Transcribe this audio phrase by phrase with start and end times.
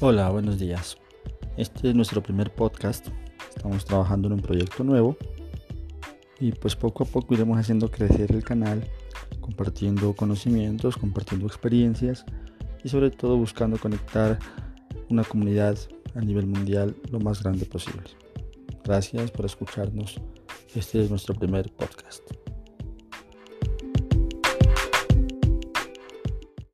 [0.00, 0.96] Hola, buenos días.
[1.56, 3.08] Este es nuestro primer podcast.
[3.56, 5.16] Estamos trabajando en un proyecto nuevo
[6.38, 8.88] y pues poco a poco iremos haciendo crecer el canal,
[9.40, 12.24] compartiendo conocimientos, compartiendo experiencias
[12.84, 14.38] y sobre todo buscando conectar
[15.08, 15.76] una comunidad
[16.14, 18.04] a nivel mundial lo más grande posible.
[18.84, 20.20] Gracias por escucharnos.
[20.76, 22.22] Este es nuestro primer podcast.